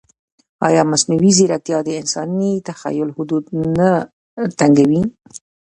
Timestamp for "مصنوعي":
0.91-1.31